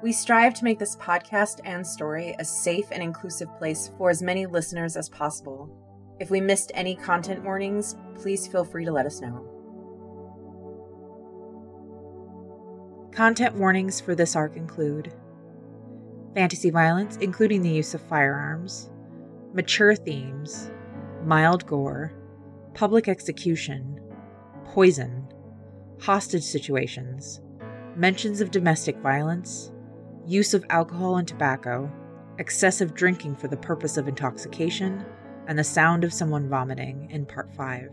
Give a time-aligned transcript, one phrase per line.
[0.00, 4.22] We strive to make this podcast and story a safe and inclusive place for as
[4.22, 5.68] many listeners as possible.
[6.20, 9.44] If we missed any content warnings, please feel free to let us know.
[13.10, 15.12] Content warnings for this arc include
[16.32, 18.90] fantasy violence, including the use of firearms,
[19.52, 20.70] mature themes,
[21.24, 22.12] mild gore,
[22.74, 23.98] public execution,
[24.64, 25.26] poison,
[26.00, 27.40] hostage situations,
[27.96, 29.72] mentions of domestic violence,
[30.28, 31.90] use of alcohol and tobacco,
[32.38, 35.04] excessive drinking for the purpose of intoxication,
[35.46, 37.90] and the sound of someone vomiting in Part 5.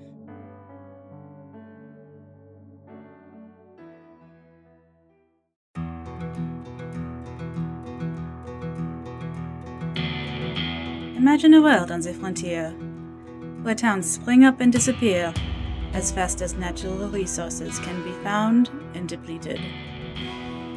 [11.16, 12.72] Imagine a world on the frontier,
[13.64, 15.34] where towns spring up and disappear
[15.94, 19.62] as fast as natural resources can be found and depleted,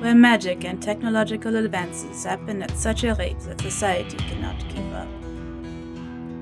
[0.01, 5.09] where magic and technological advances happen at such a rate that society cannot keep up.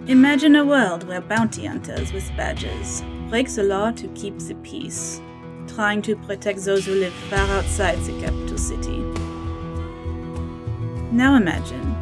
[0.09, 5.21] Imagine a world where bounty hunters with badges break the law to keep the peace,
[5.67, 8.99] trying to protect those who live far outside the capital city.
[11.11, 11.97] Now imagine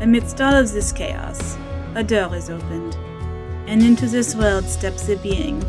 [0.00, 1.58] Amidst all of this chaos,
[1.94, 2.94] a door is opened,
[3.66, 5.60] and into this world steps a being,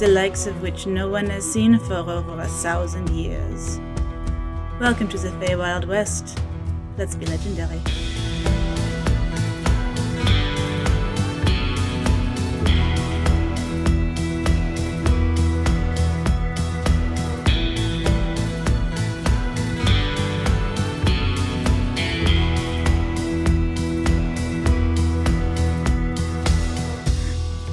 [0.00, 3.78] the likes of which no one has seen for over a thousand years.
[4.78, 6.38] Welcome to the Fair Feywild West.
[6.98, 7.80] Let's be legendary.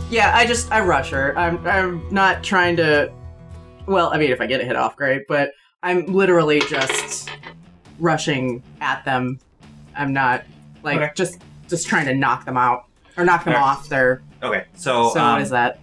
[0.09, 1.38] Yeah, I just I rush her.
[1.38, 3.11] I'm I'm not trying to.
[3.88, 5.27] Well, I mean, if I get a hit off, great.
[5.27, 5.51] But
[5.83, 7.29] I'm literally just
[7.99, 9.39] rushing at them.
[9.95, 10.45] I'm not
[10.81, 11.11] like Okay.
[11.13, 12.85] just just trying to knock them out
[13.17, 13.77] or knock them Alright.
[13.77, 14.22] off their.
[14.41, 15.79] Okay, so, So um, what is that?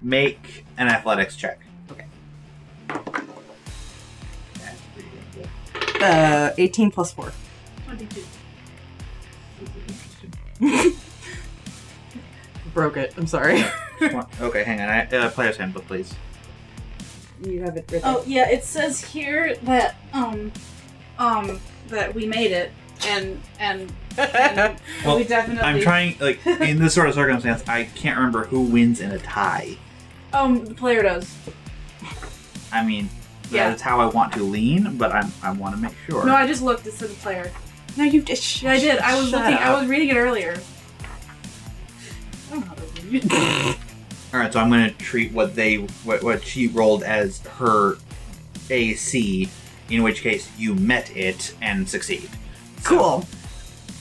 [0.00, 1.60] Make an athletics check.
[1.90, 2.06] Okay.
[2.88, 6.02] That's pretty damn good.
[6.02, 7.32] Uh, 18 plus four.
[7.86, 8.24] 22.
[9.60, 10.24] This is
[10.60, 11.00] interesting.
[12.72, 13.12] Broke it.
[13.16, 13.64] I'm sorry.
[14.40, 14.88] Okay, hang on.
[14.88, 16.14] I, uh, player's handbook, please.
[17.42, 18.08] You have it written.
[18.08, 20.52] Oh yeah, it says here that um
[21.18, 22.72] um that we made it
[23.06, 27.84] and and, and Well, we definitely I'm trying, like, in this sort of circumstance, I
[27.84, 29.76] can't remember who wins in a tie.
[30.32, 31.34] Um the player does.
[32.72, 33.08] I mean,
[33.50, 33.70] Yeah.
[33.70, 36.24] that's how I want to lean, but I'm, I want to make sure.
[36.24, 37.50] No, I just looked it said the player.
[37.96, 38.38] no, you did.
[38.38, 38.98] Sh- I did.
[39.00, 40.60] I was shut looking I was reading it earlier.
[42.50, 43.76] I don't know how to read.
[44.32, 47.96] All right, so I'm going to treat what they what, what she rolled as her
[48.70, 49.48] AC,
[49.88, 52.28] in which case you met it and succeed.
[52.82, 53.24] So Cool.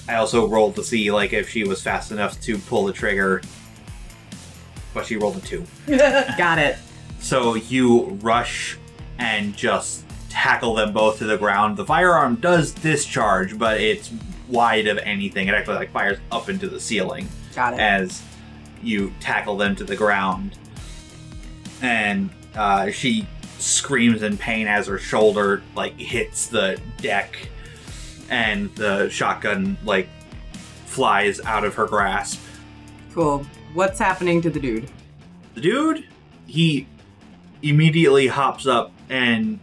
[0.07, 3.41] I also rolled to see like if she was fast enough to pull the trigger,
[4.93, 5.65] but she rolled a two.
[5.87, 6.77] Got it.
[7.19, 8.77] So you rush
[9.17, 11.75] and just tackle them both to the ground.
[11.77, 14.11] The firearm does discharge, but it's
[14.47, 15.47] wide of anything.
[15.47, 17.79] It actually like fires up into the ceiling Got it.
[17.79, 18.21] as
[18.81, 20.57] you tackle them to the ground.
[21.81, 27.49] And uh, she screams in pain as her shoulder like hits the deck,
[28.29, 30.09] and the shotgun like
[30.85, 32.39] flies out of her grasp.
[33.13, 33.45] Cool.
[33.73, 34.89] What's happening to the dude?
[35.55, 36.05] The dude,
[36.47, 36.87] he
[37.61, 39.59] immediately hops up and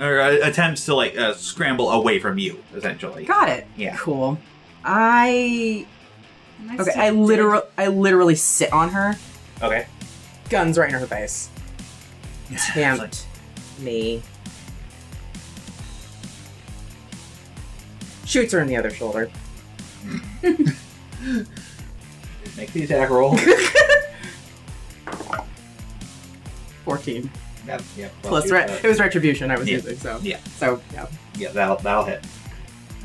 [0.00, 3.24] or uh, attempts to like uh, scramble away from you, essentially.
[3.24, 3.66] Got it.
[3.76, 3.96] Yeah.
[3.96, 4.38] Cool.
[4.84, 5.86] I
[6.64, 6.92] Nice okay.
[6.98, 7.18] I did.
[7.18, 9.14] literally I literally sit on her.
[9.62, 9.86] Okay.
[10.50, 11.48] Guns right in her face.
[12.50, 13.26] It's like- Tempt
[13.80, 14.22] me.
[18.24, 19.30] Shoots her in the other shoulder.
[20.42, 20.66] Make
[22.72, 23.36] the attack roll.
[26.84, 27.30] 14.
[27.66, 28.12] Yep, yep.
[28.22, 29.76] Plus, re- it was retribution I was Yeah.
[29.76, 30.18] using, so.
[30.22, 30.38] Yeah.
[30.56, 31.06] So, yeah.
[31.36, 32.24] Yeah, that'll that'll hit.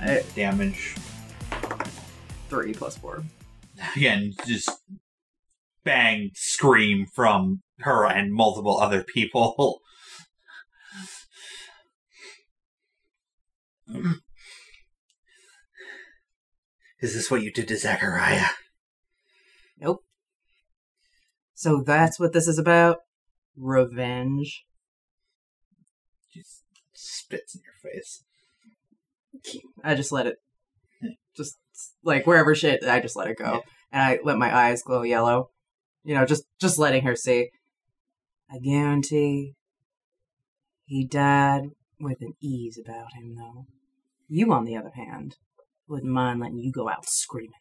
[0.01, 0.95] Uh, damage
[2.49, 3.23] 3 plus 4.
[3.95, 4.33] Again.
[4.45, 4.69] Just
[5.83, 9.81] bang, scream from her and multiple other people.
[17.01, 18.45] Is this what you did to Zachariah?
[19.79, 20.03] Nope.
[21.55, 22.97] So that's what this is about?
[23.57, 24.65] Revenge.
[26.31, 26.63] Just
[26.93, 28.23] spits in your face.
[29.83, 30.35] I just let it.
[31.35, 31.57] Just,
[32.03, 33.51] like, wherever shit, I just let it go.
[33.53, 33.59] Yeah.
[33.91, 35.49] And I let my eyes glow yellow.
[36.03, 37.49] You know, just, just letting her see.
[38.51, 39.53] I guarantee
[40.85, 41.63] he died
[41.99, 43.65] with an ease about him, though.
[44.27, 45.35] You, on the other hand,
[45.87, 47.51] wouldn't mind letting you go out screaming.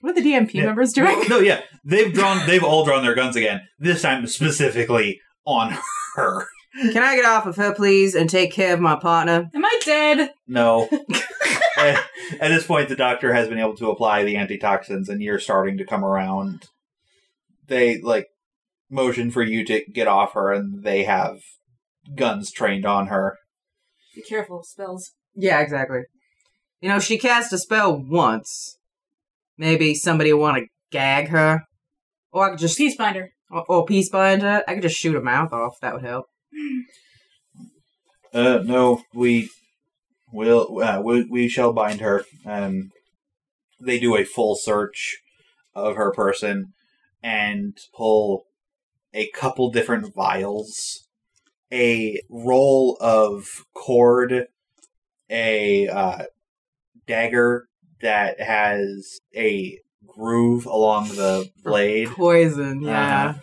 [0.00, 0.66] What are the DMP Yeah.
[0.66, 1.24] members doing?
[1.28, 2.46] No, yeah, they've drawn.
[2.46, 3.62] They've all drawn their guns again.
[3.78, 5.76] This time specifically on
[6.16, 6.46] her.
[6.92, 9.50] Can I get off of her, please, and take care of my partner?
[9.54, 10.30] Am I dead?
[10.46, 10.88] No.
[11.76, 12.04] at,
[12.40, 15.78] at this point, the doctor has been able to apply the antitoxins, and you're starting
[15.78, 16.66] to come around.
[17.66, 18.26] They like
[18.90, 21.38] motion for you to get off her, and they have
[22.14, 23.36] guns trained on her.
[24.14, 25.12] Be careful, spells.
[25.34, 26.02] Yeah, exactly.
[26.80, 28.78] You know, she cast a spell once.
[29.58, 31.62] Maybe somebody want to gag her,
[32.30, 33.28] or I could just Peacebinder.
[33.50, 34.62] or, or peace bind her.
[34.68, 35.80] I could just shoot her mouth off.
[35.80, 36.26] That would help.
[38.32, 39.50] Uh, no, we
[40.36, 40.82] will.
[40.82, 42.24] Uh, we we shall bind her.
[42.44, 42.90] Um,
[43.80, 45.18] they do a full search
[45.74, 46.72] of her person
[47.22, 48.46] and pull
[49.12, 51.08] a couple different vials,
[51.72, 54.46] a roll of cord,
[55.30, 56.24] a uh,
[57.06, 57.66] dagger
[58.00, 62.08] that has a groove along the blade.
[62.08, 62.82] Poison.
[62.82, 63.28] Yeah.
[63.28, 63.38] Uh-huh.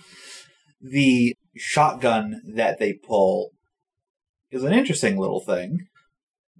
[0.81, 3.51] The shotgun that they pull
[4.51, 5.88] is an interesting little thing.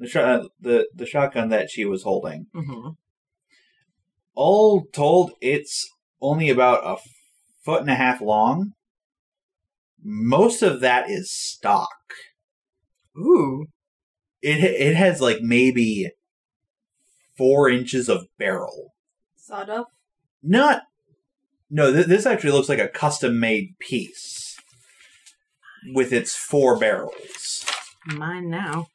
[0.04, 2.48] The, sh- uh, the the shotgun that she was holding.
[2.54, 2.90] hmm
[4.36, 5.90] All told, it's
[6.22, 6.98] only about a
[7.64, 8.74] foot and a half long.
[10.04, 11.88] Most of that is stock.
[13.18, 13.68] Ooh.
[14.42, 16.12] It it has like maybe
[17.38, 18.90] four inches of barrel.
[19.38, 19.88] Sawed up.
[20.42, 20.82] Not.
[21.70, 24.58] No, th- this actually looks like a custom made piece
[25.94, 27.66] with its four barrels.
[28.06, 28.88] Mine now.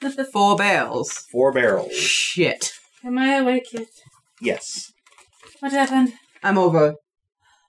[0.32, 1.12] Four bells.
[1.30, 1.92] Four barrels.
[1.92, 2.72] Shit.
[3.04, 3.88] Am I awake yet?
[4.40, 4.92] Yes.
[5.60, 6.12] What happened?
[6.42, 6.94] I'm over.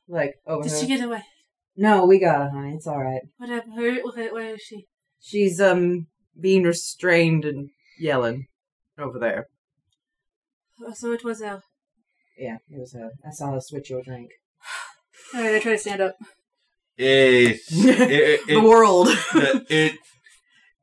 [0.07, 0.77] Like over Did her.
[0.79, 1.23] she get away?
[1.77, 2.73] No, we got her, honey.
[2.75, 3.21] It's all right.
[3.37, 3.75] What happened?
[3.75, 4.85] Where, where, where is she?
[5.19, 6.07] She's um
[6.39, 7.69] being restrained and
[7.99, 8.47] yelling
[8.97, 9.47] over there.
[10.81, 11.63] Oh, so it was Elle.
[12.37, 13.11] Yeah, it was her.
[13.25, 14.29] I saw her switch your drink.
[15.35, 16.15] Alright, I try to stand up.
[16.97, 19.09] It, it, the world.
[19.09, 19.99] it, it-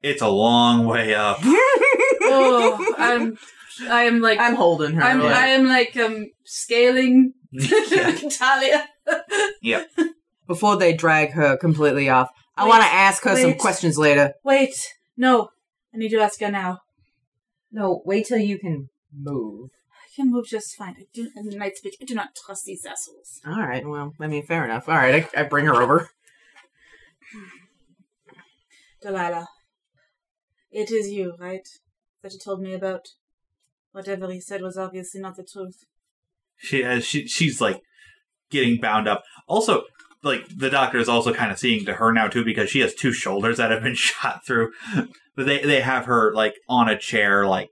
[0.02, 1.38] it's a long way up.
[2.24, 3.36] Oh, I'm,
[3.90, 5.02] I am like, I'm holding her.
[5.02, 8.12] I'm, like- I am like um scaling Yeah.
[8.30, 8.86] Talia.
[10.46, 12.30] before they drag her completely off.
[12.56, 14.34] I want to ask her some questions later.
[14.44, 14.74] Wait,
[15.16, 15.48] no,
[15.92, 16.78] I need to ask her now.
[17.72, 19.70] No, wait till you can move.
[19.92, 20.94] I can move just fine.
[20.98, 23.40] I do, in the night speak, I do not trust these assholes.
[23.46, 23.86] All right.
[23.86, 24.88] Well, I mean, fair enough.
[24.88, 26.08] All right, I, I bring her over.
[29.02, 29.48] Delilah,
[30.72, 31.66] it is you, right?
[32.22, 33.06] That you told me about.
[33.92, 35.84] Whatever he said was obviously not the truth.
[36.56, 37.82] She, uh, she she's like
[38.50, 39.22] getting bound up.
[39.46, 39.82] Also,
[40.22, 42.94] like the doctor is also kind of seeing to her now too because she has
[42.94, 44.70] two shoulders that have been shot through.
[45.36, 47.68] But they they have her like on a chair, like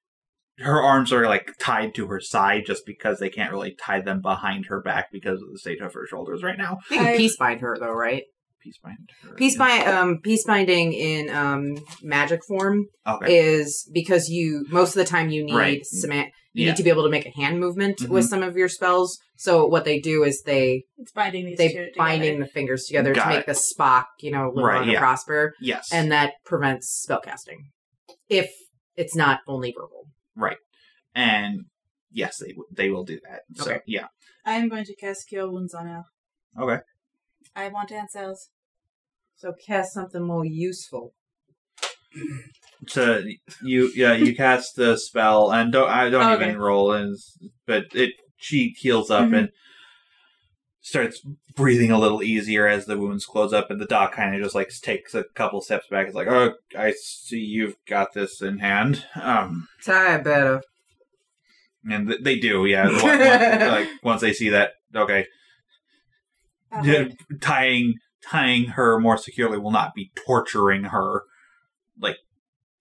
[0.58, 4.20] her arms are like tied to her side just because they can't really tie them
[4.20, 6.81] behind her back because of the state of her shoulders right now.
[6.91, 8.25] They can I- peace bind her though, right?
[8.62, 8.98] Peace bind.
[9.22, 9.34] her.
[9.36, 13.38] Peace bind, um, peace binding in um magic form Okay.
[13.38, 15.84] is because you most of the time you need Right.
[15.86, 16.10] some.
[16.52, 16.70] You Yeah.
[16.70, 18.28] need to be able to make a hand movement with Mhm.
[18.28, 19.18] some of your spells.
[19.36, 21.90] So what they do is they It's binding these two they together.
[21.96, 23.46] binding the fingers together Got to make it.
[23.46, 25.88] the Spock, you know, live Right, on and prosper, Yes.
[25.92, 27.58] and that prevents spellcasting
[28.28, 28.50] if
[28.96, 30.08] it's not only verbal.
[30.37, 30.58] Right,
[31.14, 31.66] and
[32.11, 33.42] yes, they w- they will do that.
[33.54, 33.80] So Okay.
[33.87, 34.08] yeah.
[34.44, 36.02] I am going to cast Cure Wounds on her.
[36.61, 36.82] Okay.
[37.57, 38.49] I want answers.
[39.37, 41.14] So cast something more useful.
[42.88, 43.23] So
[43.62, 46.47] you yeah you cast the spell and don't I don't Okay.
[46.49, 47.16] even roll and
[47.66, 49.38] but it she heals up Mhm.
[49.38, 49.49] and
[50.80, 51.21] starts
[51.54, 54.54] breathing a little easier as the wounds close up and the doc kind of just
[54.54, 56.07] like takes a couple steps back.
[56.07, 59.04] It's like oh I see you've got this in hand.
[59.14, 60.62] Um Tie better.
[61.88, 63.11] and th- they do yeah Once- once-
[63.71, 65.26] like once they see that okay
[66.82, 67.08] Yeah,
[67.40, 71.22] tying tying her more securely will not be torturing her.
[72.00, 72.16] Like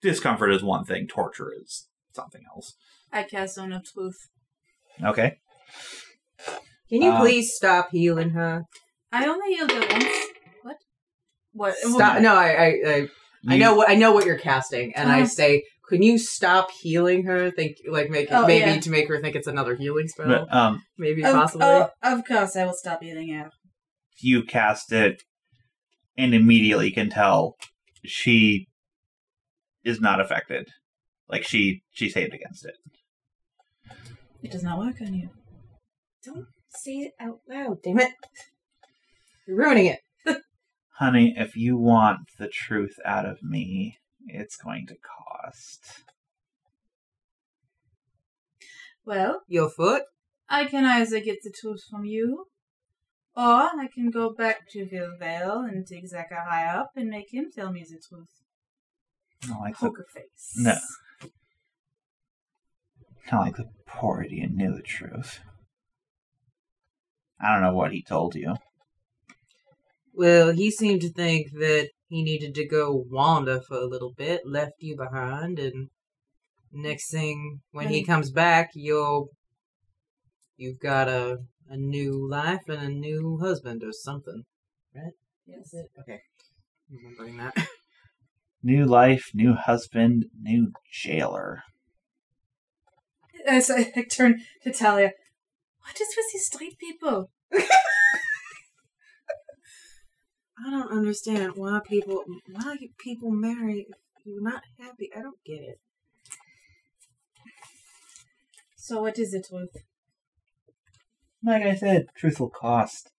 [0.02, 2.74] discomfort is one thing, torture is something else.
[3.12, 4.28] I cast Zone of Truth.
[5.02, 5.38] Okay.
[6.88, 8.64] Can you Um, please stop healing her?
[9.12, 10.06] I only healed her once.
[10.62, 10.76] What?
[11.52, 11.76] What?
[11.76, 12.20] Stop.
[12.22, 13.08] No, I, I, I,
[13.48, 15.26] I know what I know what you're casting, and I Uh-huh.
[15.26, 17.50] say, can you stop healing her?
[17.50, 18.80] Think like make Oh, maybe yeah.
[18.80, 20.26] to make her think it's another healing spell.
[20.28, 21.66] But, um, maybe Of, possibly.
[21.66, 23.50] oh, of course, I will stop healing her.
[24.22, 25.22] You cast it,
[26.16, 27.56] and immediately can tell
[28.04, 28.68] she
[29.84, 30.68] is not affected.
[31.28, 32.74] Like she she saved against it.
[34.42, 35.30] It does not work on you.
[36.24, 37.78] Don't say it out loud.
[37.82, 38.12] Damn it!
[39.46, 40.00] You're ruining it.
[40.98, 46.04] Honey, if you want the truth out of me, it's going to cost.
[49.04, 50.02] Well, Your foot?
[50.48, 52.46] I can either get the truth from you,
[53.36, 53.42] or
[53.80, 57.84] I can go back to Vilvale and take Zachariah up and make him tell me
[57.88, 58.28] the truth.
[59.48, 60.52] Not like the, Poker face.
[60.56, 60.76] No.
[63.32, 65.40] not like the poor idiot knew the truth.
[67.40, 68.56] I don't know what he told you.
[70.12, 74.42] Well, he seemed to think that he needed to go wander for a little bit,
[74.44, 75.88] left you behind, and
[76.72, 78.06] next thing, when he Right.
[78.06, 79.28] comes back, you'll
[80.56, 81.38] you've got a
[81.70, 84.44] a new life and a new husband or something.
[84.94, 85.12] Right?
[85.46, 85.72] Yes.
[85.72, 86.20] It okay,
[86.90, 87.56] remembering that.
[88.62, 91.62] New life, new husband, new jailer.
[93.46, 95.12] As I like, turn to Talia,
[95.80, 97.30] what is with these street people?
[100.62, 102.22] I don't understand why people
[102.52, 105.08] why people marry if you're not happy.
[105.16, 105.80] I don't get it.
[108.76, 109.70] So what is the truth?
[111.44, 113.10] Like I said, truth will cost.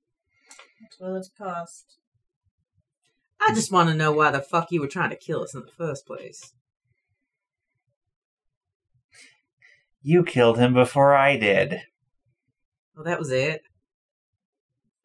[0.98, 1.96] What will it cost?
[3.40, 5.62] I just want to know why the fuck you were trying to kill us in
[5.62, 6.52] the first place.
[10.02, 11.82] You killed him before I did.
[12.94, 13.62] Well, that was it.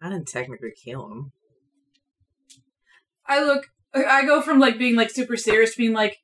[0.01, 1.31] I didn't technically kill him.
[3.25, 3.67] I look.
[3.93, 6.17] I go from like being like super serious to being like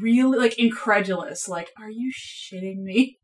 [0.00, 1.48] really like incredulous.
[1.48, 3.18] Like, are you shitting me?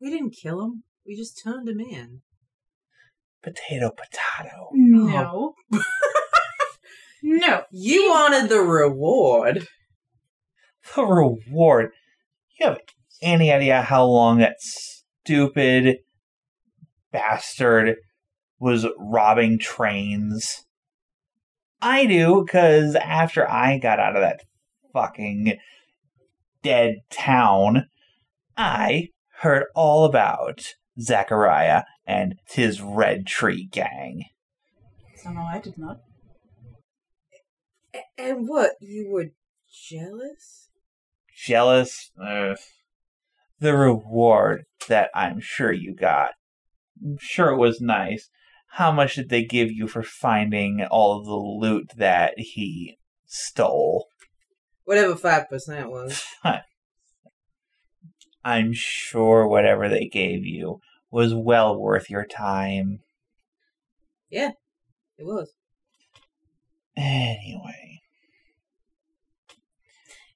[0.00, 0.84] We didn't kill him.
[1.06, 2.20] We just turned him in.
[3.42, 4.68] Potato, potato.
[4.72, 5.54] No.
[7.22, 7.62] no.
[7.72, 9.66] You wanted the reward.
[10.94, 11.90] The reward.
[12.58, 12.78] You have
[13.20, 15.98] any idea how long that stupid
[17.10, 17.96] bastard
[18.60, 20.64] was robbing trains?
[21.80, 24.42] I do, because after I got out of that
[24.92, 25.58] fucking
[26.62, 27.86] dead town,
[28.56, 29.08] I
[29.40, 34.24] heard all about Zachariah and his Red Tree Gang.
[35.16, 36.00] So no, I did not.
[38.18, 38.72] And what?
[38.80, 39.30] You were
[39.70, 40.62] jealous?
[41.42, 42.58] jealous of
[43.58, 46.30] the reward that I'm sure you got.
[47.02, 48.28] I'm sure it was nice.
[48.72, 54.06] How much did they give you for finding all of the loot that he stole?
[54.84, 56.24] Whatever 5% was.
[58.44, 60.80] I'm sure whatever they gave you
[61.10, 63.00] was well worth your time.
[64.30, 64.50] Yeah,
[65.18, 65.52] it was.
[66.96, 68.00] Anyway,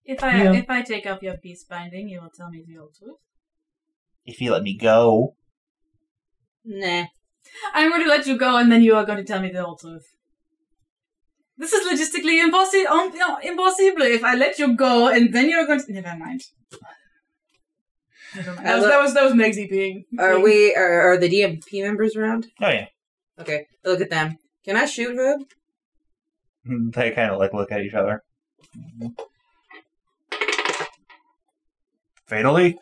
[0.04, 0.52] If I Yeah.
[0.52, 3.18] if I take off your peace binding, you will tell me the whole truth.
[4.24, 5.36] if you let me go,
[6.64, 7.06] Nah.
[7.74, 9.62] I'm going to let you go, and then you are going to tell me the
[9.64, 10.06] whole truth.
[11.58, 12.86] This is logistically impossible.
[12.88, 14.02] Um, impossible.
[14.02, 16.42] If I let you go, and then you're going to never mind.
[18.34, 18.66] Never mind.
[18.66, 20.04] That was that was that was Megsy being.
[20.18, 22.46] Are we, are, are the DMP members around?
[22.60, 22.86] oh yeah,
[23.38, 24.38] Okay, look at them.
[24.64, 25.38] Can I shoot her?
[26.64, 28.22] they kind of like look at each other.
[32.26, 32.78] Fatally?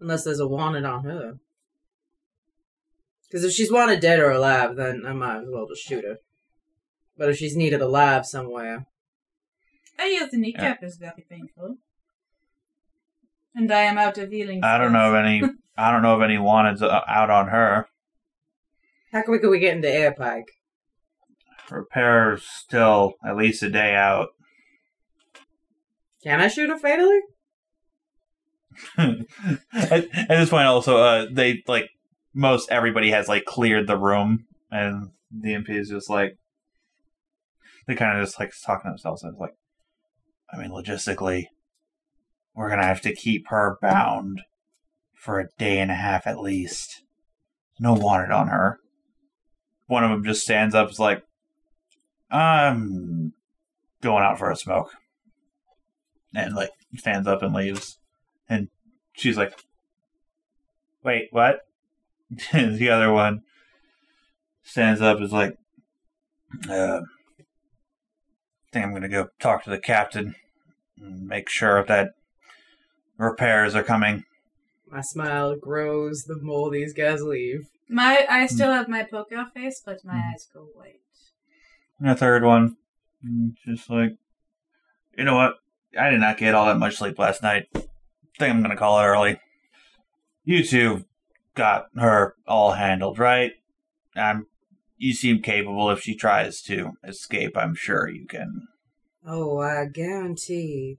[0.00, 1.34] Unless there's a wanted on her.
[3.26, 6.18] Because if she's wanted dead or alive, then I might as well just shoot her.
[7.16, 8.86] But if she's needed alive somewhere,
[9.98, 11.78] I hear the kneecap is very painful,
[13.56, 14.62] and I am out of healing.
[14.62, 15.42] I don't know of any.
[15.78, 17.86] I don't know of any wanteds uh, out on her.
[19.12, 20.48] how quick can we get into Air Pike?
[21.70, 24.28] Repair still at least a day out.
[26.22, 27.20] Can I shoot her fatally?
[28.96, 29.16] at,
[29.72, 31.90] at this point, also, uh, they like
[32.34, 36.38] most everybody has like cleared the room, and the MP is just like
[37.86, 39.22] they kind of just like talking to themselves.
[39.22, 39.54] And it's like,
[40.52, 41.46] I mean, logistically,
[42.56, 44.40] we're gonna have to keep her bound
[45.14, 47.02] for a day and a half at least.
[47.78, 48.78] No wanted on her.
[49.86, 51.22] One of them just stands up, is like,
[52.30, 53.34] I'm
[54.00, 54.90] going out for a smoke,
[56.34, 57.98] and like stands up and leaves.
[58.48, 58.68] And
[59.12, 59.52] she's like,
[61.04, 61.60] "Wait, what?"
[62.52, 63.42] the other one
[64.64, 65.56] stands up, is like,
[66.70, 67.00] uh,
[68.72, 70.34] "think I'm gonna go talk to the captain
[70.98, 72.12] and make sure that
[73.18, 74.24] repairs are coming."
[74.88, 77.68] My smile grows the more these guys leave.
[77.88, 80.32] My I still have my poker face, but my Mhm.
[80.32, 81.00] eyes go white.
[81.98, 82.76] And the third one,
[83.24, 84.12] mm, just like,
[85.16, 85.56] you know what?
[85.98, 87.68] I did not get all that much sleep last night.
[87.74, 89.40] Think I'm gonna call it early.
[90.44, 91.04] You two
[91.54, 93.52] got her all handled, right?
[94.14, 94.46] I'm.
[94.98, 95.90] you seem capable.
[95.90, 98.66] If she tries to escape, I'm sure you can.
[99.26, 100.98] Oh, I guarantee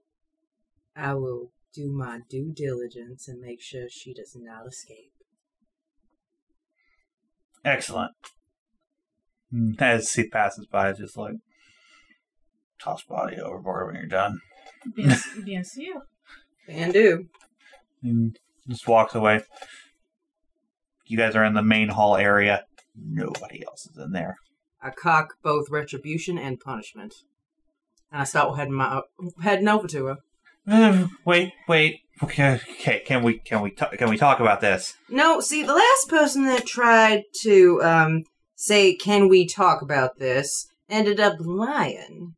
[0.96, 5.12] I will do my due diligence and make sure she does not escape.
[7.63, 8.12] Excellent.
[9.53, 11.36] Mm, As he passes by, just like
[12.81, 14.39] toss body overboard when you're done,
[14.96, 16.01] Bien, bien sûr.
[16.69, 17.25] And do.
[18.03, 18.38] and
[18.69, 19.41] just walks away.
[21.05, 22.65] You guys are in the main hall area.
[22.96, 24.36] Nobody else is in there.
[24.81, 27.13] I cock both retribution and punishment.
[28.12, 29.01] And I start heading my
[29.41, 30.17] heading over to her.
[30.68, 32.02] Uh, wait, wait.
[32.22, 34.96] Okay, okay, can we can we ta- can we talk about this?
[35.08, 38.24] No, see, the last person that tried to um,
[38.56, 42.34] say, "Can we talk about this?" ended up lying,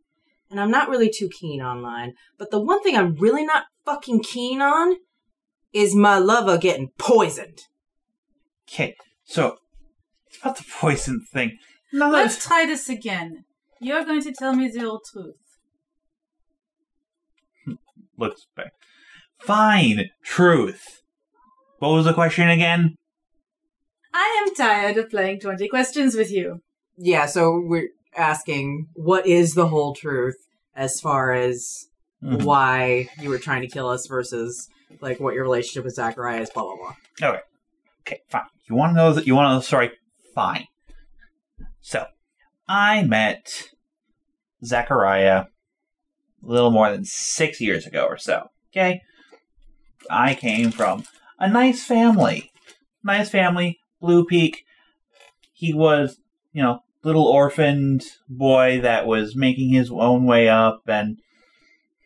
[0.52, 2.14] and I'm not really too keen on lying.
[2.38, 4.98] But the one thing I'm really not fucking keen on
[5.72, 7.60] is my lover getting poisoned.
[8.68, 9.58] Okay, so
[10.28, 11.58] it's about the poison thing.
[11.94, 13.46] No, Let's try this again.
[13.80, 15.36] You're going to tell me the whole truth.
[18.20, 18.72] Looks back.
[19.42, 21.02] Fine, truth.
[21.80, 22.96] What was the question again?
[24.14, 26.60] I am tired of playing 20 questions with you.
[26.98, 30.36] Yeah, so we're asking, what is the whole truth
[30.76, 31.86] as far as
[32.24, 32.44] Mhm.
[32.44, 34.68] why you were trying to kill us versus
[35.00, 36.50] like what your relationship with Zachariah is?
[36.50, 37.30] Blah blah blah.
[37.30, 37.42] Okay.
[38.02, 38.44] Okay, fine.
[38.70, 39.92] You want to know that you want to know the story?
[40.36, 40.66] Fine.
[41.82, 42.08] So,
[42.68, 43.70] I met
[44.66, 45.46] Zachariah
[46.44, 48.50] a little more than six years ago or so.
[48.72, 49.02] Okay,
[50.10, 51.04] I came from
[51.40, 52.52] a nice family,
[53.04, 54.64] nice family, Blue Peak.
[55.54, 56.18] He was,
[56.54, 61.18] you know, little orphaned boy that was making his own way up, and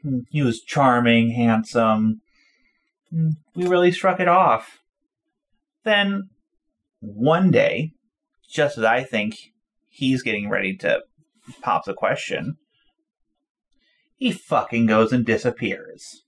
[0.02, 2.22] hmm, he was charming, handsome.
[3.12, 4.80] Hmm, We really struck it off.
[5.84, 6.30] Then
[7.00, 7.92] one day,
[8.50, 9.36] just as I think
[9.90, 11.02] he's getting ready to
[11.62, 12.58] pop the question,
[14.24, 16.24] he fucking goes and disappears.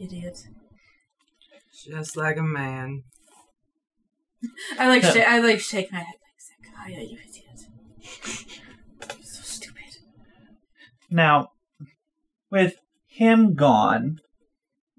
[0.00, 0.46] Idiot.
[1.84, 3.02] Just like a man.
[4.78, 7.66] I like sh- I like shake my head like Zachariah, you idiot.
[9.00, 9.82] You're so stupid.
[11.10, 11.48] Now,
[12.48, 12.76] with
[13.08, 14.20] him gone,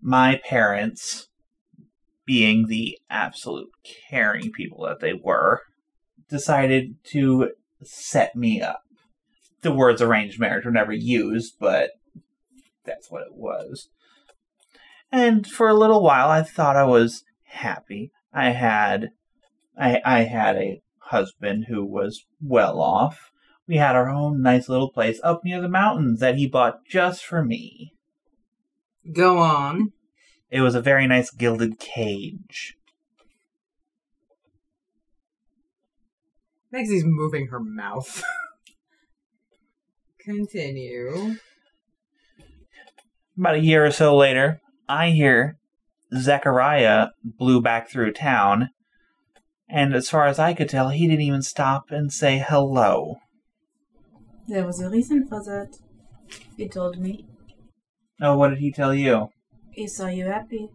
[0.01, 1.29] my parents,
[2.25, 3.69] being the absolute
[4.09, 5.61] caring people that they were,
[6.29, 7.51] decided to
[7.83, 8.81] set me up.
[9.61, 11.91] The words arranged marriage were never used, but
[12.85, 13.89] that's what it was.
[15.11, 18.11] And for a little while, I thought I was happy.
[18.33, 19.09] I had,
[19.77, 23.31] I, I had a husband who was well off
[23.67, 27.23] we had our own nice little place up near the mountains that he bought just
[27.23, 27.93] for me.
[29.11, 29.93] Go on.
[30.49, 32.75] It was a very nice gilded cage.
[36.73, 38.23] Megsy's moving her mouth.
[40.19, 41.37] Continue.
[43.37, 45.57] About a year or so later, I hear
[46.15, 48.69] Zachariah blew back through town,
[49.67, 53.15] and as far as I could tell, he didn't even stop and say hello.
[54.47, 55.77] There was a reason for that.
[56.57, 57.25] He told me.
[58.21, 59.29] Oh, what did he tell you?
[59.71, 60.69] He saw you happy.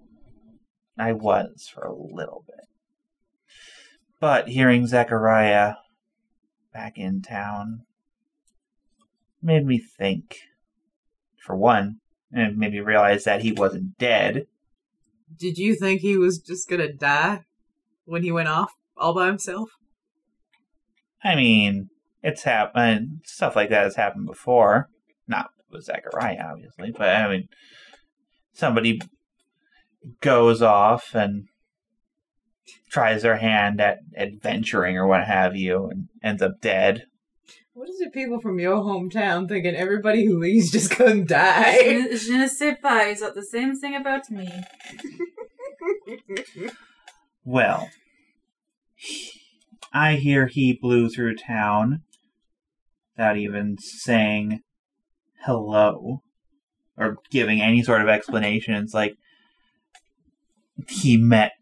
[0.99, 2.67] I was for a little bit.
[4.19, 5.75] But hearing Zachariah
[6.73, 7.83] back in town
[9.41, 10.39] made me think.
[11.47, 12.01] For one,
[12.33, 14.47] and me realize that he wasn't dead.
[15.37, 17.45] Did you think he was just gonna die
[18.05, 19.71] when he went off all by himself?
[21.23, 21.91] I mean,
[22.23, 23.21] it's happened.
[23.23, 24.89] Uh, stuff like that has happened before.
[25.27, 27.49] Not with Zachariah, obviously, but I mean,
[28.53, 29.01] somebody
[30.21, 31.49] goes off and
[32.91, 37.05] tries their hand at adventuring or what have you and ends up dead.
[37.79, 41.79] What is it people from your hometown thinking everybody who leaves just gonna die?
[41.81, 43.07] Je, je ne sais pas.
[43.07, 44.51] He thought the same thing about me.
[47.45, 47.89] Well,
[49.93, 52.03] I hear he blew through town
[53.17, 54.61] without even saying
[55.47, 56.23] hello
[56.97, 58.75] or giving any sort of explanation.
[58.75, 59.17] It's like
[60.89, 61.53] he met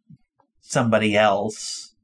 [0.61, 1.95] somebody else.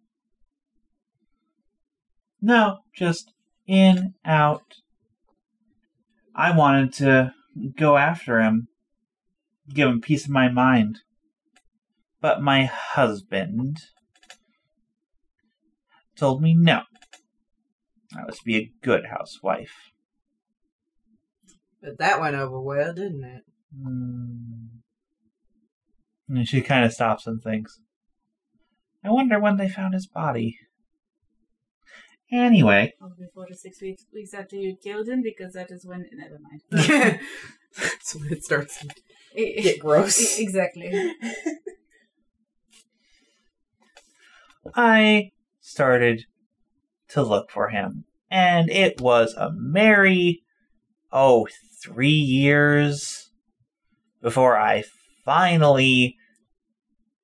[2.41, 3.33] No, just
[3.67, 4.75] in, out.
[6.35, 7.35] I wanted to
[7.77, 8.69] go after him,
[9.73, 11.01] give him peace of my mind.
[12.21, 13.79] But my husband
[16.17, 16.83] told me no.
[18.17, 19.93] I was to be a good housewife.
[21.83, 23.43] but that went over well, didn't it?
[23.77, 24.67] Hmm.
[26.29, 27.81] And she kind of stops and thinks.
[29.05, 30.59] I wonder when they found his body.
[32.33, 36.07] Anyway, Probably four to six weeks, weeks after you killed him, because that is when.
[36.13, 36.63] Never mind.
[37.79, 38.83] That's when it starts
[39.37, 40.39] get gross.
[40.39, 41.15] Exactly.
[44.75, 46.25] I started
[47.09, 50.43] to look for him, and it was a merry,
[51.13, 51.47] oh,
[51.83, 53.31] three years
[54.23, 54.85] before I
[55.25, 56.17] finally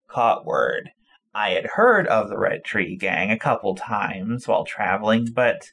[0.08, 0.90] caught word.
[1.38, 5.70] I had heard of the Red Tree Gang a couple times while traveling, but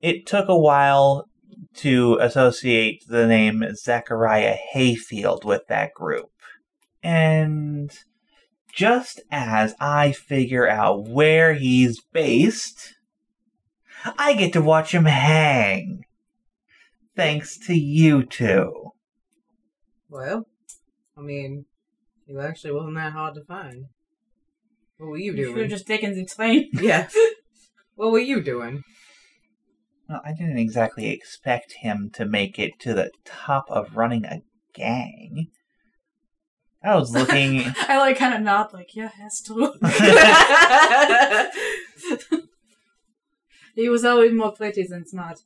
[0.00, 1.28] it took a while
[1.74, 6.30] to associate the name Zachariah Hayfield with that group.
[7.02, 7.90] And
[8.72, 12.94] just as I figure out where he's based,
[14.16, 16.04] I get to watch him hang.
[17.14, 18.92] Thanks to you two.
[20.08, 20.46] Well,
[21.18, 21.66] I mean,
[22.26, 23.88] it actually wasn't that hard to find.
[24.98, 26.70] What were you You should have just taken the train.
[26.72, 27.08] yeah.
[27.94, 28.82] What were you doing?
[30.06, 34.42] Well, I didn't exactly expect him to make it to the top of running a
[34.74, 35.46] gang.
[36.84, 37.64] I was looking.
[37.88, 39.72] I like kind of nod, like, yeah, has to.
[43.74, 45.38] he was always more pretty than smart.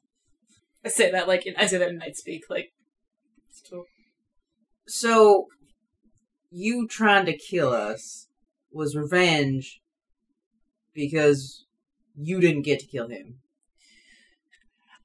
[0.84, 2.72] I say that like in, I say that in night speak, like.
[3.48, 3.62] it's
[4.88, 5.46] so,
[6.50, 8.26] you trying to kill us
[8.72, 9.80] was revenge
[10.94, 11.66] because
[12.16, 13.40] you didn't get to kill him.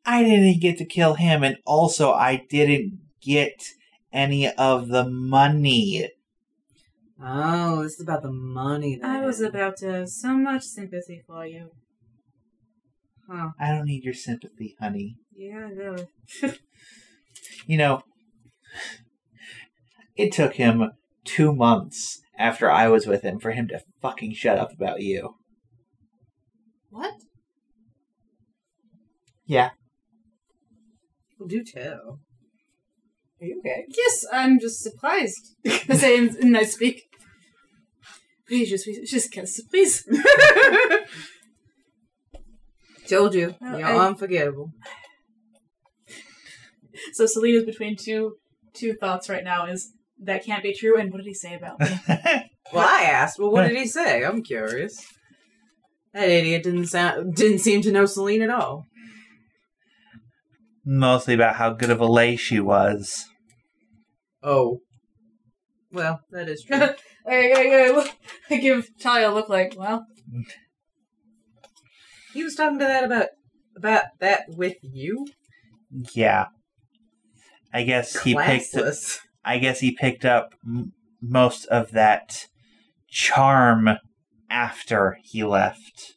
[0.06, 3.64] I didn't get to kill him, and also I didn't get
[4.14, 6.10] any of the money.
[7.22, 8.98] Oh, this is about the money.
[8.98, 9.10] Then.
[9.10, 11.72] I was about to have so much sympathy for you.
[13.28, 13.50] Huh.
[13.60, 15.18] I don't need your sympathy, honey.
[15.36, 16.08] Yeah, really.
[17.68, 18.04] You know,
[20.16, 20.92] it took him
[21.24, 25.36] two months after I was with him for him to fucking shut up about you.
[26.90, 27.14] What?
[29.46, 29.72] Yeah.
[31.40, 32.20] Well, do tell.
[33.42, 33.86] Are you okay?
[33.96, 35.56] Yes, I'm just surprised.
[35.66, 37.04] I say in, in night speak.
[38.50, 40.04] Oui, je suis juste quelle surprise.
[43.08, 43.56] Told you.
[43.62, 44.72] Well, You're I- unforgettable.
[47.14, 48.36] So Celine's between two
[48.74, 49.66] two thoughts right now.
[49.66, 49.92] Is
[50.24, 50.98] that can't be true?
[51.00, 52.00] And what did he say about me?
[52.74, 53.38] Well, I asked.
[53.38, 54.24] Well, what did he say?
[54.26, 55.06] I'm curious.
[56.14, 58.86] That idiot didn't sound didn't seem to know Celine at all.
[60.84, 63.26] Mostly about how good of a lay she was.
[64.42, 64.80] Oh.
[65.92, 66.78] Well, that is true.
[66.78, 66.96] I,
[67.28, 68.12] I, I,
[68.50, 70.06] I give Talia a look like, well,
[72.34, 73.28] he was talking to that about
[73.78, 75.28] about that with you.
[76.14, 76.48] Yeah.
[77.74, 78.76] I guess he picked.
[79.46, 79.52] Classless.
[79.56, 82.48] I guess he picked up m- most of that
[83.08, 83.90] charm
[84.50, 86.16] after he left.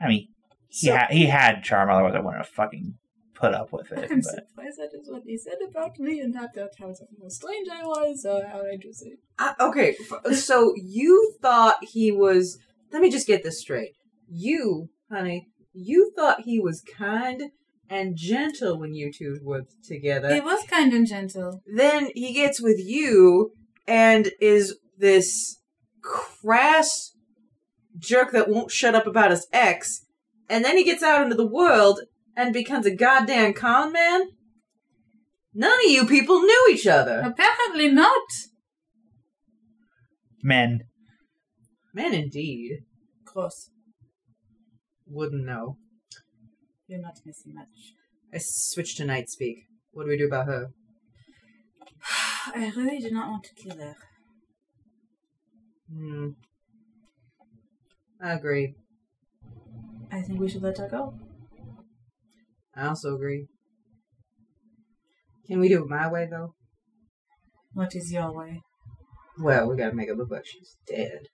[0.00, 0.28] I mean,
[0.68, 2.94] he, So- ha- he had charm, otherwise I wouldn't have fucking
[3.34, 4.10] put up with it.
[4.10, 6.88] I'm but- surprised that is what he said about me, and not that how
[7.22, 9.16] how strange I was, or how interesting.
[9.38, 9.96] Uh, okay,
[10.32, 12.58] so you thought he was.
[12.92, 13.94] Let me just get this straight.
[14.28, 17.50] You, honey, you thought he was kind
[17.88, 20.34] and gentle when you two were together.
[20.34, 21.62] He was kind and gentle.
[21.66, 23.52] then he gets with you
[23.86, 25.58] and is this
[26.02, 27.12] crass
[27.98, 30.04] jerk that won't shut up about his ex,
[30.48, 32.00] and then he gets out into the world
[32.36, 34.28] and becomes a goddamn con man?
[35.54, 37.22] None of you people knew each other.
[37.24, 38.28] Apparently not.
[40.42, 40.80] Men.
[41.94, 42.80] Men indeed.
[43.24, 43.70] Gross.
[45.06, 45.78] Wouldn't know.
[46.86, 47.94] You're not missing much.
[48.32, 49.66] I switched to night speak.
[49.92, 50.68] What do we do about her?
[52.54, 53.94] I really do not want to kill her.
[55.90, 56.28] Hmm.
[58.22, 58.74] I agree.
[60.10, 61.14] I think we should let her go.
[62.76, 63.46] I also agree.
[65.46, 66.54] Can we do it my way, though?
[67.72, 68.62] What is your way?
[69.38, 71.28] Well, we gotta make it look like she's dead.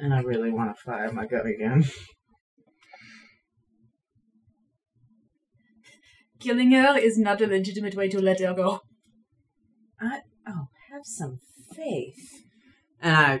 [0.00, 1.84] And I really want to fire my gun again.
[6.40, 8.80] Killing her is not a legitimate way to let her go.
[10.00, 11.38] I oh, have some
[11.76, 12.44] faith.
[13.02, 13.40] And I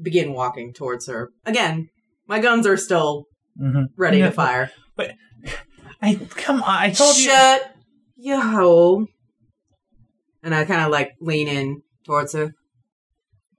[0.00, 1.30] begin walking towards her.
[1.46, 1.88] Again,
[2.26, 4.26] my guns are still hmm ready Yeah.
[4.26, 4.72] to fire.
[4.96, 5.12] But,
[6.00, 6.68] I come on.
[6.68, 7.30] I told you.
[7.30, 7.76] Shut
[8.16, 9.06] your hole.
[10.42, 12.54] And I kind of like lean in towards her.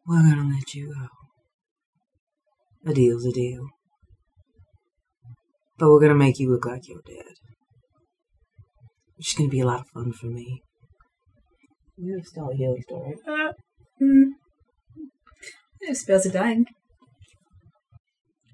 [0.05, 1.07] We're gonna let you go.
[2.85, 3.65] A deal's a deal.
[5.77, 7.33] But we're gonna make you look like you're dead.
[9.17, 10.61] Which is gonna be a lot of fun for me.
[11.97, 13.15] You have still a healing story.
[13.27, 13.53] Uh,
[13.99, 14.23] hmm.
[15.81, 16.65] It spells are dying.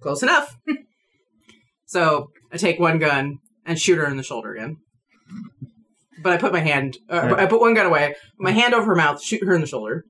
[0.01, 0.55] Close enough.
[1.85, 4.77] so I take one gun and shoot her in the shoulder again.
[6.23, 6.97] but I put my hand.
[7.09, 7.35] Uh, Yeah.
[7.35, 8.15] I put one gun away.
[8.39, 9.21] My hand over her mouth.
[9.21, 10.05] Shoot her in the shoulder.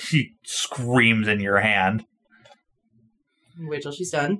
[0.00, 2.04] She screams in your hand.
[3.60, 4.38] Wait till she's done.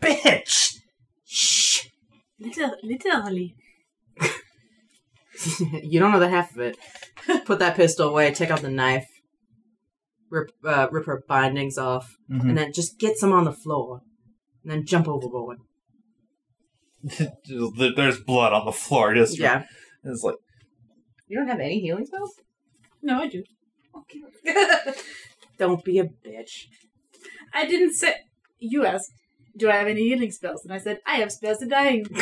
[0.00, 0.76] Bitch!
[1.26, 1.86] Shh.
[2.38, 3.54] Liter- literally.
[5.82, 6.76] you don't know the half of it.
[7.44, 8.32] Put that pistol away.
[8.32, 9.06] Take out the knife.
[10.30, 12.50] Rip, uh, rip her bindings off, Mhm.
[12.50, 14.02] and then just get some on the floor,
[14.62, 15.58] and then jump overboard.
[17.48, 19.14] There's blood on the floor.
[19.14, 19.64] Just Yeah.
[20.04, 20.36] It's like
[21.26, 22.32] You don't have any healing spells?
[23.02, 23.42] No, I do.
[25.58, 26.66] Don't be a bitch.
[27.52, 28.14] I didn't say.
[28.58, 29.10] You asked,
[29.56, 30.64] do I have any healing spells?
[30.64, 32.06] And I said, I have Spare the Dying.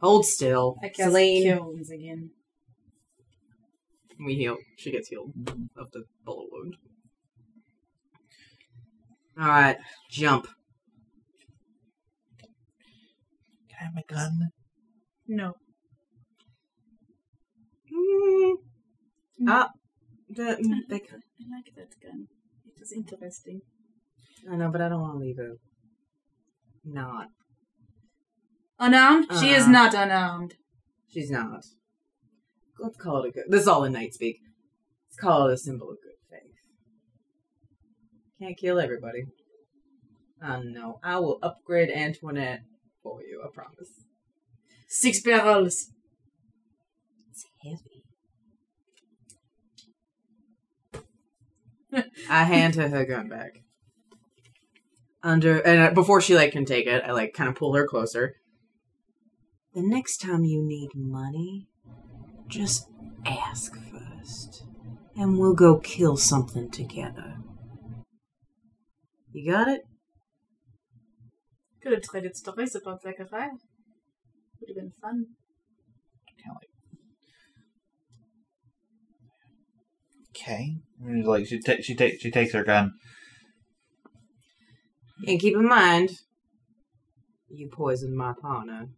[0.00, 0.76] Hold still.
[0.82, 1.42] I cast Celine.
[1.42, 2.30] Cure Wounds again.
[4.24, 4.56] We heal.
[4.76, 5.32] She gets healed
[5.76, 6.76] of the bullet wound.
[9.38, 9.76] All right,
[10.10, 10.48] jump.
[13.68, 14.48] Can I have my gun?
[15.28, 15.52] No.
[17.92, 18.54] Mm.
[19.46, 19.68] Ah,
[20.28, 20.98] the, they, I
[21.50, 22.26] like that gun.
[22.66, 23.60] It is interesting.
[24.50, 25.58] I know, but I don't want to leave it.
[26.84, 27.28] Not.
[28.78, 29.26] Unarmed?
[29.40, 29.70] she is Uh.
[29.70, 30.54] not unarmed.
[31.08, 31.64] She's not.
[32.78, 33.44] Let's call it a good.
[33.48, 34.36] This is all in night speak.
[35.08, 36.52] Let's call it a symbol of good faith.
[38.38, 39.24] Can't kill everybody.
[40.42, 42.60] Uh, no, I will upgrade Antoinette
[43.02, 43.42] for you.
[43.42, 43.88] I promise.
[44.88, 45.86] Six barrels.
[47.30, 47.95] It's heavy.
[52.28, 53.62] I hand her her gun back.
[55.22, 57.86] Under and uh, before she like can take it, I like kind of pull her
[57.86, 58.36] closer.
[59.74, 61.68] The next time you need money,
[62.48, 62.88] just
[63.26, 64.64] ask first,
[65.16, 67.36] and we'll go kill something together.
[69.32, 69.82] You got it?
[71.82, 73.50] Could have traded stories about Zachariah.
[74.60, 75.26] Would have been fun.
[80.30, 80.76] Okay.
[81.04, 82.92] And she's Like she ta- she takes she takes her gun.
[85.26, 86.10] And keep in mind,
[87.48, 88.88] you poisoned my partner,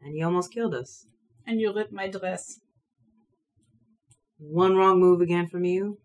[0.00, 1.06] and you almost killed us.
[1.46, 2.58] And you ripped my dress.
[4.38, 5.98] One wrong move again from you,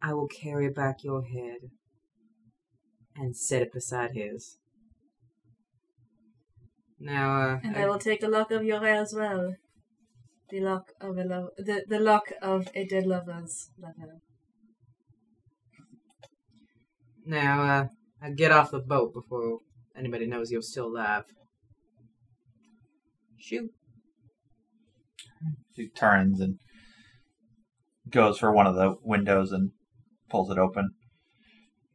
[0.00, 1.70] I will carry back your head
[3.14, 4.56] and set it beside his.
[6.98, 9.56] Now, uh, And I will take the lock of your hair as well.
[10.52, 14.18] The lock of a love, the, the lock of a dead lover's lover.
[17.24, 17.86] now, uh,
[18.20, 19.60] I get off the boat before
[19.96, 21.24] anybody knows you're still alive.
[23.38, 23.70] Shoot.
[25.74, 26.58] She turns and
[28.10, 29.70] goes for one of the windows and
[30.28, 30.90] pulls it open.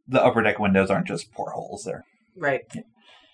[0.07, 2.61] The upper deck windows aren't just portholes; they're Right.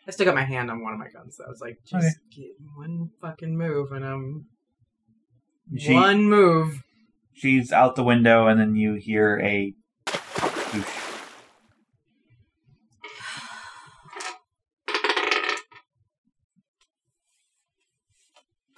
[0.05, 1.37] I still got my hand on one of my guns.
[1.37, 2.41] So I was like, just Okay.
[2.41, 4.47] get one fucking move, and um,
[5.77, 6.83] she one move.
[7.33, 9.73] she's out the window, and then you hear a
[10.73, 11.03] whoosh.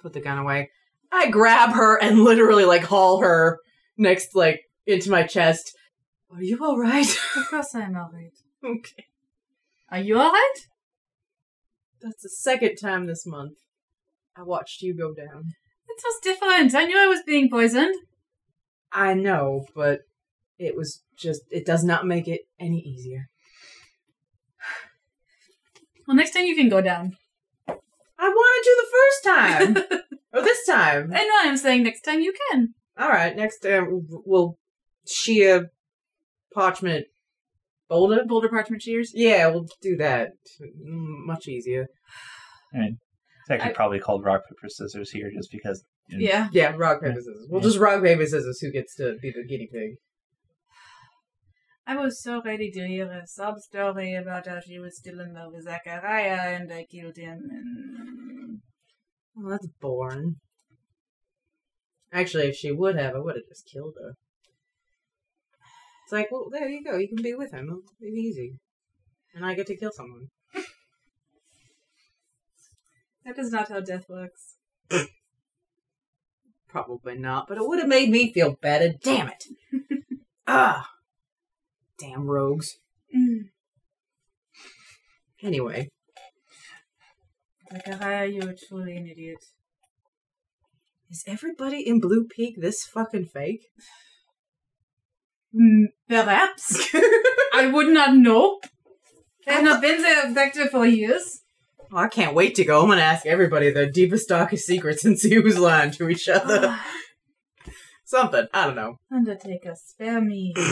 [0.06, 0.70] put the gun away.
[1.10, 3.58] I grab her and literally like haul her
[3.98, 5.76] next like into my chest.
[6.32, 7.06] Are you all right?
[7.36, 8.32] Of course I'm alright.
[8.64, 9.06] okay.
[9.90, 10.58] Are you alright?
[12.00, 13.58] That's the second time this month
[14.36, 15.54] I watched you go down.
[15.96, 16.74] It was different.
[16.74, 17.94] I knew I was being poisoned.
[18.92, 20.00] I know, but
[20.58, 23.28] it was just it does not make it any easier.
[26.06, 27.16] Well, next time you can go down.
[27.68, 29.24] I wanted to the first
[29.90, 30.00] time.
[30.32, 31.12] or this time.
[31.12, 32.74] I know I'm saying next time you can.
[32.96, 34.56] All right, next time we'll
[35.04, 35.72] shear
[36.54, 37.06] parchment
[37.88, 38.24] boulder.
[38.24, 39.10] Boulder parchment shears.
[39.14, 40.34] Yeah, we'll do that.
[40.62, 41.88] Mm, Much easier.
[42.72, 42.98] I mean,
[43.46, 45.84] it's actually I- probably called rock paper scissors here, just because.
[46.08, 46.48] you know, Yeah.
[46.52, 47.46] Yeah, rock paper scissors.
[47.48, 48.58] We'll just rock paper scissors.
[48.60, 49.96] Who gets to be the guinea pig?
[51.86, 55.34] I was so ready to hear a sob story about how she was still in
[55.34, 58.60] love with Zachariah and I killed him and
[59.36, 60.36] Well, that's boring.
[62.12, 64.14] Actually, if she would have, I would have just killed her.
[66.04, 66.96] It's like, well, there you go.
[66.96, 67.66] You can be with him.
[67.66, 68.54] It'll be easy.
[69.34, 70.26] And I get to kill someone.
[73.26, 74.54] That is not how death works.
[76.68, 78.94] Probably not, but it would have made me feel better.
[79.02, 79.44] Damn it.
[80.46, 80.88] ah.
[81.98, 82.78] Damn rogues.
[83.14, 83.48] Mm.
[85.42, 85.90] Anyway,
[87.72, 89.44] Zachariah, you are truly an idiot.
[91.10, 93.66] is everybody in Blue Peak this fucking fake?
[95.54, 96.88] Mm, perhaps.
[97.54, 98.60] I would not know.
[99.46, 101.42] I have not been there back there for years.
[101.92, 102.82] Oh, I can't wait to go.
[102.82, 106.60] I'm gonna ask everybody their deepest, darkest secrets and see who's lying to each other.
[106.64, 106.86] Ah.
[108.04, 108.46] Something.
[108.52, 108.98] I don't know.
[109.12, 110.54] Undertaker, spare me.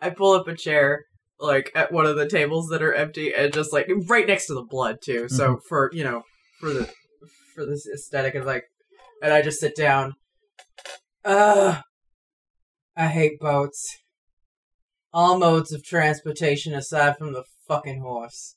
[0.00, 1.06] I pull up a chair,
[1.40, 4.54] like at one of the tables that are empty, and just like right next to
[4.54, 5.28] the blood too.
[5.28, 5.60] So mm-hmm.
[5.68, 6.22] for you know,
[6.60, 6.88] for the
[7.54, 8.64] for this aesthetic, and like,
[9.22, 10.14] and I just sit down.
[11.24, 11.82] Ugh,
[12.96, 13.98] I hate boats.
[15.12, 18.56] All modes of transportation aside from the fucking horse.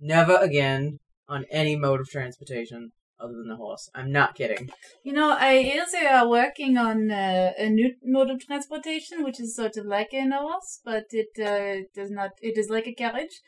[0.00, 3.90] Never again on any mode of transportation other than the horse.
[3.94, 4.70] I'm not kidding.
[5.02, 9.40] You know, I hear they are working on uh, a new mode of transportation, which
[9.40, 12.30] is sort of like a horse, but it uh, does not.
[12.40, 13.40] It is like a carriage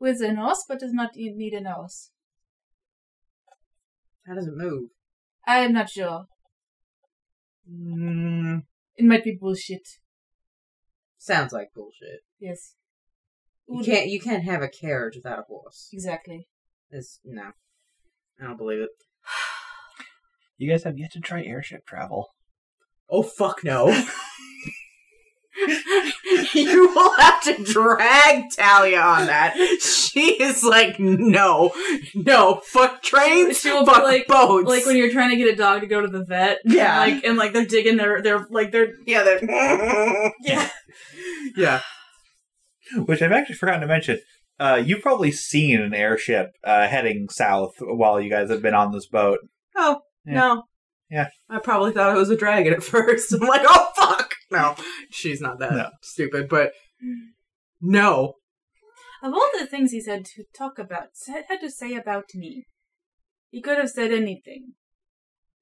[0.00, 2.10] with a horse, but does not need a horse.
[4.26, 4.90] How does it move?
[5.46, 6.24] I am not sure.
[7.70, 8.62] Mm,
[8.96, 9.86] It might be bullshit.
[11.18, 12.20] sounds like bullshit.
[12.38, 12.74] Yes.
[13.70, 14.08] You can't.
[14.08, 15.88] You can't have a carriage without a horse.
[15.92, 16.48] Exactly.
[16.90, 17.52] It's no.
[18.40, 18.90] I don't believe it.
[20.58, 22.26] You guys have yet to try airship travel.
[23.08, 23.88] Oh fuck no.
[26.54, 29.54] you will have to drag Talia on that.
[29.80, 31.72] She is like, no,
[32.14, 34.68] no, fuck trains, She will be fuck like- boats.
[34.68, 36.58] Like when you're trying to get a dog to go to the vet.
[36.64, 37.04] Yeah.
[37.04, 40.68] And like and like they're digging their they're like they're yeah, they're yeah.
[41.56, 41.80] yeah.
[42.96, 44.20] Which I've actually forgotten to mention.
[44.58, 48.92] Uh, you've probably seen an airship uh, heading south while you guys have been on
[48.92, 49.38] this boat.
[49.76, 50.34] Oh Yeah.
[50.34, 50.62] no.
[51.10, 51.28] Yeah.
[51.48, 53.32] I probably thought it was a dragon at first.
[53.32, 54.34] I'm like, oh fuck.
[54.50, 54.74] No,
[55.10, 55.88] she's not that No.
[56.02, 56.72] stupid, but
[57.80, 58.34] no.
[59.22, 62.64] Of all the things he said to talk about, said had to say about me,
[63.50, 64.72] he could have said anything.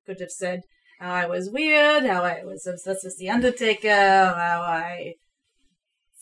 [0.06, 0.62] Could have said
[1.00, 5.14] how I was weird, how I was obsessed with the Undertaker, how I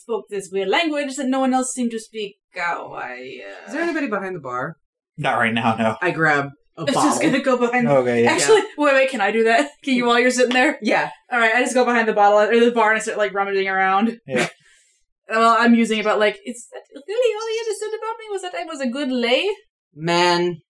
[0.07, 2.37] spoke this weird language that no one else seemed to speak.
[2.55, 3.41] How I.
[3.45, 3.67] Uh...
[3.67, 4.77] Is there anybody behind the bar?
[5.19, 5.97] Not right now, no.
[6.01, 7.11] I grab a I was bottle.
[7.11, 7.89] just gonna go behind.
[7.89, 8.31] Okay, yeah.
[8.31, 9.11] Actually, wait, wait.
[9.11, 9.71] Can I do that?
[9.83, 10.79] Can you while you're sitting there?
[10.81, 11.11] Yeah.
[11.31, 13.35] All right, I just go behind the bottle or the bar and I start like
[13.35, 14.21] rummaging around.
[14.27, 14.49] Yeah.
[15.29, 18.27] well, I'm using it, but like, it's really all he had to say about me
[18.31, 19.45] was that I was a good lay.
[19.93, 20.61] Man,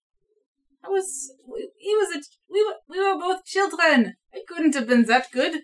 [0.82, 1.30] I was.
[1.76, 2.20] He was a.
[2.50, 2.74] We were.
[2.88, 4.14] We were both children.
[4.34, 5.60] I couldn't have been that good.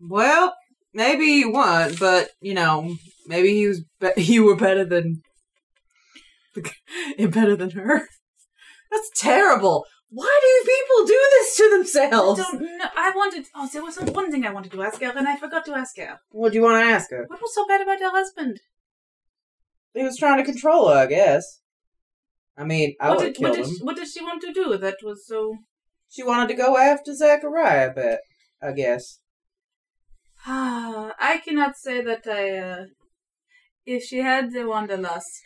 [0.00, 0.56] Well,
[0.94, 3.82] maybe you weren't, but you know, maybe he was.
[4.00, 5.22] Be- you were better than.
[7.18, 8.08] better than her.
[8.90, 9.86] That's terrible.
[10.10, 12.40] Why do people do this to themselves?
[12.40, 12.88] I don't know.
[12.94, 13.46] I wanted.
[13.54, 15.96] Oh, there was one thing I wanted to ask her, and I forgot to ask
[15.96, 16.18] her.
[16.30, 17.24] What do you want to ask her?
[17.26, 18.60] What was so bad about her husband?
[19.94, 21.60] He was trying to control her, I guess.
[22.56, 23.76] I mean, I what would have did what did, him.
[23.80, 25.56] what did she want to do that was so?
[26.10, 28.20] She wanted to go after Zachariah, but.
[28.62, 29.18] I guess.
[30.46, 32.58] Ah, I cannot say that I.
[32.58, 32.84] Uh,
[33.84, 35.42] if she had the wanderlust,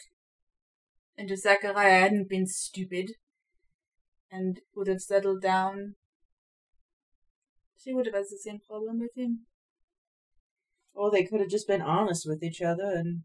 [1.16, 3.12] and if Zachariah hadn't been stupid,
[4.30, 5.94] and would have settled down,
[7.78, 9.46] she would have had the same problem with him.
[10.94, 13.22] Or they could have just been honest with each other and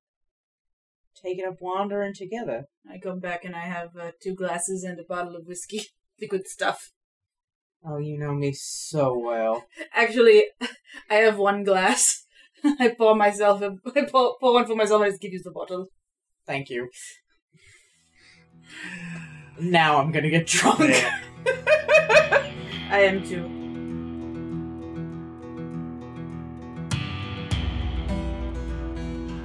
[1.22, 2.66] taken up wandering together.
[2.90, 5.84] I come back and I have uh, two glasses and a bottle of whiskey,
[6.20, 6.92] the good stuff.
[7.84, 9.66] Oh, you know me so well.
[9.94, 10.46] Actually,
[11.10, 12.26] I have one glass.
[12.64, 13.62] I pour myself.
[13.62, 15.02] A, I pour, pour one for myself.
[15.02, 15.88] and I just give you the bottle.
[16.46, 16.90] Thank you.
[19.60, 20.80] Now I'm gonna get drunk.
[20.82, 21.20] Yeah.
[22.92, 23.58] I am too.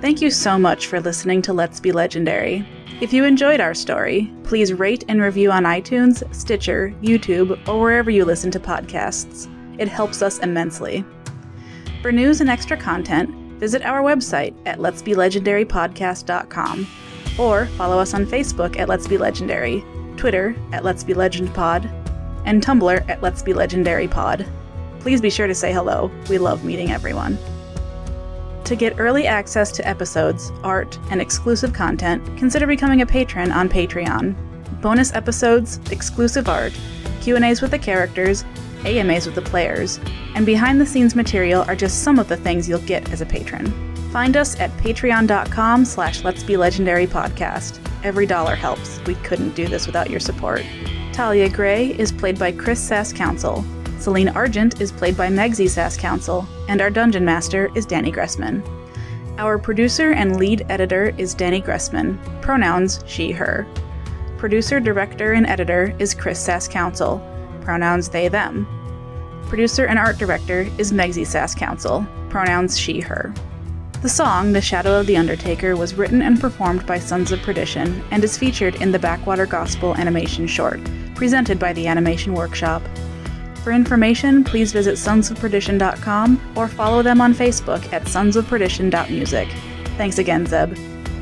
[0.02, 2.66] Thank you so much for listening to Let's Be Legendary.
[2.98, 8.10] If you enjoyed our story, please rate and review on iTunes, Stitcher, YouTube, or wherever
[8.10, 9.52] you listen to podcasts.
[9.78, 11.04] It helps us immensely.
[12.00, 13.28] For news and extra content,
[13.60, 16.86] visit our website at letsbelegendarypodcast.com
[17.38, 19.84] or follow us on Facebook at Let's Be Legendary,
[20.16, 21.84] Twitter at Let's Be Legend Pod,
[22.46, 24.46] and Tumblr at Let's Be Legendary Pod.
[25.00, 26.10] Please be sure to say hello.
[26.30, 27.36] We love meeting everyone.
[28.66, 33.68] To get early access to episodes, art, and exclusive content, consider becoming a patron on
[33.68, 34.34] Patreon.
[34.80, 36.72] Bonus episodes, exclusive art,
[37.20, 38.44] Q&As with the characters,
[38.84, 40.00] AMAs with the players,
[40.34, 43.72] and behind-the-scenes material are just some of the things you'll get as a patron.
[44.10, 47.78] Find us at patreon.com slash let's be legendary podcast.
[48.02, 49.00] Every dollar helps.
[49.06, 50.64] We couldn't do this without your support.
[51.12, 53.64] Talia Gray is played by Chris Sass Council.
[53.98, 58.62] Celine Argent is played by Megsy Sass Council, and our dungeon master is Danny Gressman.
[59.38, 63.66] Our producer and lead editor is Danny Gressman, pronouns she, her.
[64.38, 67.20] Producer, director, and editor is Chris Sass Council,
[67.62, 68.66] pronouns they, them.
[69.48, 73.32] Producer and art director is Megsy Sass Council, pronouns she, her.
[74.02, 78.04] The song, The Shadow of the Undertaker, was written and performed by Sons of Perdition
[78.10, 80.80] and is featured in the Backwater Gospel animation short,
[81.14, 82.82] presented by the Animation Workshop.
[83.66, 89.48] For information, please visit sonsofperdition.com or follow them on Facebook at sonsofperdition.music.
[89.96, 90.78] Thanks again, Zeb.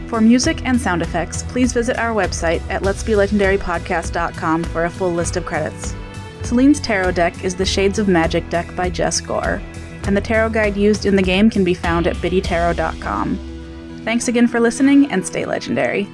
[0.08, 5.38] For music and sound effects, please visit our website at letsbelegendarypodcast.com for a full list
[5.38, 5.94] of credits.
[6.42, 9.62] Celine's tarot deck is the Shades of Magic deck by Jess Gore,
[10.02, 14.02] and the tarot guide used in the game can be found at biddytarot.com.
[14.04, 16.06] Thanks again for listening and stay legendary.